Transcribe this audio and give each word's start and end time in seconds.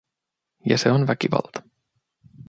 ja 0.65 0.77
se 0.77 0.91
on 0.91 1.07
väkivalta. 1.07 1.63